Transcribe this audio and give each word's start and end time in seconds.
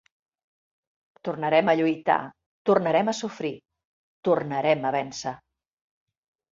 Tornarem 1.29 1.69
a 1.73 1.75
lluitar, 1.81 2.17
tornarem 2.71 3.13
a 3.13 3.17
sofrir, 3.21 3.55
tornarem 4.31 4.85
a 4.93 4.99
vèncer. 5.01 5.37